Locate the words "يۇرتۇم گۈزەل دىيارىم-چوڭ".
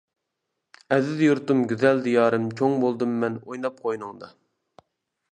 1.25-2.73